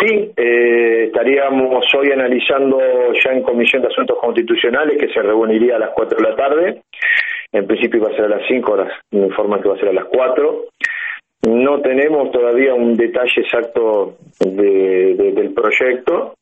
sí, 0.00 0.32
eh, 0.36 1.04
estaríamos 1.06 1.84
hoy 1.94 2.10
analizando 2.12 2.78
ya 3.24 3.32
en 3.32 3.42
Comisión 3.42 3.82
de 3.82 3.88
Asuntos 3.88 4.18
Constitucionales, 4.20 4.98
que 4.98 5.12
se 5.12 5.22
reuniría 5.22 5.76
a 5.76 5.80
las 5.80 5.90
4 5.90 6.18
de 6.18 6.30
la 6.30 6.36
tarde. 6.36 6.82
En 7.52 7.66
principio 7.66 8.00
iba 8.00 8.10
a 8.10 8.16
ser 8.16 8.24
a 8.26 8.36
las 8.36 8.46
5 8.48 8.72
horas, 8.72 8.92
me 9.10 9.26
informan 9.26 9.60
que 9.60 9.68
va 9.68 9.74
a 9.74 9.78
ser 9.78 9.88
a 9.88 9.92
las 9.92 10.06
4. 10.06 10.64
No 11.48 11.80
tenemos 11.80 12.30
todavía 12.30 12.74
un 12.74 12.96
detalle 12.96 13.40
exacto 13.40 14.16
del 14.40 15.52
proyecto, 15.54 16.34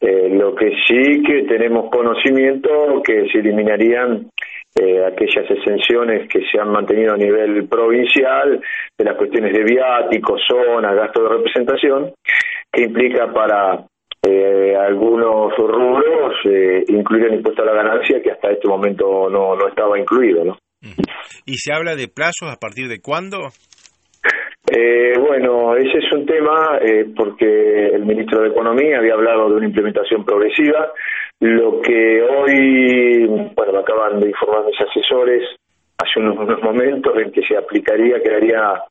eh, 0.00 0.28
lo 0.30 0.54
que 0.54 0.72
sí 0.86 1.22
que 1.22 1.42
tenemos 1.44 1.90
conocimiento 1.90 3.02
que 3.02 3.28
se 3.30 3.38
eliminarían 3.38 4.30
eh, 4.78 5.02
aquellas 5.06 5.50
exenciones 5.50 6.28
que 6.28 6.40
se 6.52 6.60
han 6.60 6.70
mantenido 6.70 7.14
a 7.14 7.16
nivel 7.16 7.66
provincial 7.66 8.60
de 8.98 9.04
las 9.04 9.16
cuestiones 9.16 9.54
de 9.54 9.64
viáticos, 9.64 10.42
zona, 10.46 10.92
gasto 10.92 11.22
de 11.22 11.28
representación, 11.30 12.12
que 12.76 12.82
implica 12.82 13.32
para 13.32 13.86
eh, 14.22 14.76
algunos 14.76 15.56
rubros 15.56 16.34
eh, 16.44 16.84
incluir 16.88 17.24
el 17.24 17.34
impuesto 17.36 17.62
a 17.62 17.66
la 17.66 17.72
ganancia 17.72 18.20
que 18.22 18.32
hasta 18.32 18.50
este 18.50 18.68
momento 18.68 19.30
no, 19.30 19.56
no 19.56 19.68
estaba 19.68 19.98
incluido. 19.98 20.44
¿no? 20.44 20.58
¿Y 21.46 21.54
se 21.54 21.72
habla 21.72 21.96
de 21.96 22.08
plazos 22.08 22.50
a 22.52 22.56
partir 22.56 22.88
de 22.88 23.00
cuándo? 23.00 23.38
Eh, 24.68 25.14
bueno, 25.18 25.74
ese 25.76 25.98
es 25.98 26.12
un 26.12 26.26
tema 26.26 26.78
eh, 26.82 27.06
porque 27.16 27.86
el 27.94 28.04
ministro 28.04 28.42
de 28.42 28.48
Economía 28.48 28.98
había 28.98 29.14
hablado 29.14 29.48
de 29.48 29.54
una 29.54 29.66
implementación 29.66 30.24
progresiva. 30.24 30.92
Lo 31.40 31.80
que 31.80 32.22
hoy, 32.22 33.26
bueno, 33.54 33.72
me 33.72 33.78
acaban 33.78 34.20
de 34.20 34.28
informar 34.28 34.66
mis 34.66 34.80
asesores 34.80 35.48
hace 35.96 36.20
unos, 36.20 36.36
unos 36.36 36.62
momentos 36.62 37.16
en 37.16 37.32
que 37.32 37.42
se 37.42 37.56
aplicaría, 37.56 38.20
quedaría 38.20 38.82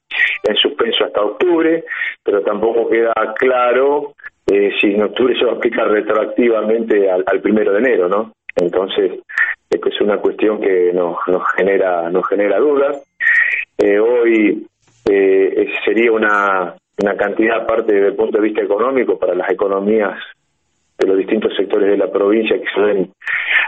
en 0.48 0.55
suspenso 0.55 1.05
hasta 1.05 1.22
octubre, 1.22 1.84
pero 2.23 2.41
tampoco 2.41 2.90
queda 2.90 3.13
claro 3.38 4.13
eh, 4.48 4.71
si 4.80 4.94
en 4.94 5.04
octubre 5.04 5.38
se 5.38 5.45
va 5.45 5.54
a 5.54 5.55
aplicar 5.55 5.90
retroactivamente 5.90 7.09
al, 7.09 7.41
primero 7.41 7.71
de 7.73 7.79
enero, 7.79 8.07
¿no? 8.07 8.32
Entonces, 8.55 9.20
es 9.70 10.02
una 10.02 10.18
cuestión 10.18 10.60
que 10.60 10.91
nos, 10.93 11.18
nos 11.27 11.43
genera 11.55 12.10
nos 12.10 12.27
genera 12.27 12.60
dudas. 12.60 13.04
Eh, 13.77 13.99
hoy 13.99 14.65
eh, 15.10 15.68
sería 15.84 16.12
una, 16.12 16.76
una 17.02 17.15
cantidad 17.15 17.62
aparte 17.62 17.93
desde 17.93 18.07
el 18.07 18.15
punto 18.15 18.37
de 18.37 18.48
vista 18.48 18.63
económico 18.63 19.18
para 19.20 19.35
las 19.35 19.49
economías 19.49 20.18
de 20.98 21.07
los 21.07 21.18
distintos 21.18 21.54
sectores 21.55 21.90
de 21.90 21.98
la 21.98 22.12
provincia 22.12 22.57
que 22.57 22.68
se 22.74 22.82
ven 22.82 23.12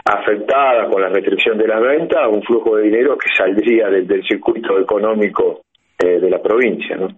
afectadas 0.04 0.90
con 0.90 1.02
la 1.02 1.08
restricción 1.08 1.58
de 1.58 1.68
la 1.68 1.78
venta, 1.78 2.26
un 2.28 2.42
flujo 2.42 2.76
de 2.76 2.84
dinero 2.84 3.18
que 3.18 3.28
saldría 3.36 3.88
del, 3.88 4.06
del 4.06 4.26
circuito 4.26 4.78
económico 4.78 5.60
eh, 5.98 6.20
de 6.20 6.30
la 6.30 6.40
provincia. 6.40 6.96
¿no? 6.96 7.08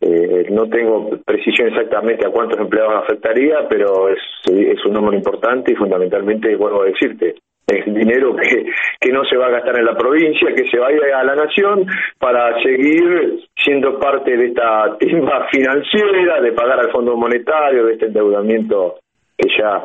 Eh, 0.00 0.46
no 0.50 0.68
tengo 0.68 1.10
precisión 1.24 1.68
exactamente 1.68 2.26
a 2.26 2.30
cuántos 2.30 2.58
empleados 2.58 3.04
afectaría, 3.04 3.66
pero 3.68 4.08
es, 4.08 4.18
es 4.46 4.84
un 4.84 4.94
número 4.94 5.16
importante 5.16 5.72
y 5.72 5.76
fundamentalmente, 5.76 6.56
vuelvo 6.56 6.82
a 6.82 6.86
decirte, 6.86 7.34
es 7.66 7.84
dinero 7.86 8.34
que, 8.36 8.64
que 9.00 9.12
no 9.12 9.24
se 9.24 9.36
va 9.36 9.46
a 9.46 9.50
gastar 9.50 9.78
en 9.78 9.86
la 9.86 9.96
provincia, 9.96 10.52
que 10.54 10.68
se 10.68 10.78
vaya 10.78 11.18
a 11.18 11.24
la 11.24 11.36
nación 11.36 11.86
para 12.18 12.60
seguir 12.62 13.44
siendo 13.56 13.98
parte 13.98 14.36
de 14.36 14.46
esta 14.46 14.96
timba 14.98 15.46
financiera, 15.52 16.40
de 16.40 16.52
pagar 16.52 16.80
al 16.80 16.90
Fondo 16.90 17.16
Monetario, 17.16 17.86
de 17.86 17.92
este 17.92 18.06
endeudamiento 18.06 18.96
que 19.36 19.48
ya 19.58 19.84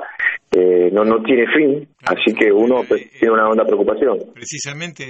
eh, 0.52 0.90
no, 0.92 1.04
no 1.04 1.22
tiene 1.24 1.46
fin, 1.54 1.88
así 2.06 2.34
que 2.34 2.52
uno 2.52 2.82
pues, 2.88 3.10
tiene 3.20 3.34
una 3.34 3.48
honda 3.48 3.66
preocupación. 3.66 4.18
Precisamente 4.34 5.06